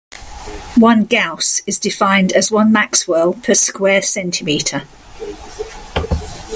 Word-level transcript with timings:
One 0.77 1.03
gauss 1.05 1.61
is 1.67 1.77
defined 1.77 2.33
as 2.33 2.49
one 2.49 2.71
maxwell 2.71 3.33
per 3.33 3.53
square 3.53 4.01
centimeter. 4.01 4.87